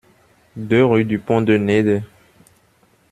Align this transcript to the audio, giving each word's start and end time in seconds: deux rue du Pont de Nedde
deux 0.55 0.83
rue 0.83 1.05
du 1.05 1.19
Pont 1.19 1.41
de 1.43 1.57
Nedde 1.57 2.01